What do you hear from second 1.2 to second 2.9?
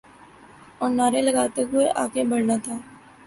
لگاتے ہوئے آگے بڑھنا تھا۔